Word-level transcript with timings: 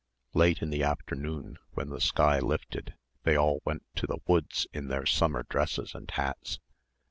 Late 0.33 0.63
in 0.63 0.71
the 0.71 0.81
afternoon 0.81 1.59
when 1.75 1.89
the 1.89 2.01
sky 2.01 2.39
lifted 2.39 2.95
they 3.21 3.35
all 3.35 3.61
went 3.65 3.83
to 3.97 4.07
the 4.07 4.17
woods 4.25 4.65
in 4.73 4.87
their 4.87 5.05
summer 5.05 5.43
dresses 5.43 5.93
and 5.93 6.09
hats. 6.09 6.59